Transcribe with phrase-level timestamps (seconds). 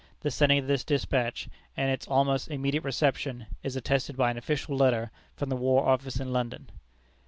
[0.21, 1.47] The sending of this despatch,
[1.77, 6.19] and its almost immediate reception, is attested by an official letter from the War Office
[6.19, 6.71] in London.